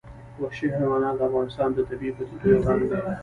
[0.41, 2.99] وحشي حیوانات د افغانستان د طبیعي پدیدو یو رنګ دی.